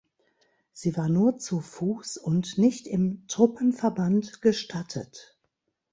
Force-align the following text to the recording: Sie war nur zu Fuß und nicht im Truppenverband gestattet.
Sie 0.73 0.97
war 0.97 1.09
nur 1.09 1.37
zu 1.37 1.59
Fuß 1.61 2.17
und 2.17 2.57
nicht 2.57 2.87
im 2.87 3.21
Truppenverband 3.27 4.41
gestattet. 4.41 5.37